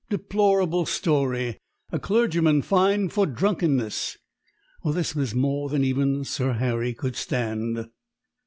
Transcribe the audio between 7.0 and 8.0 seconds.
stand.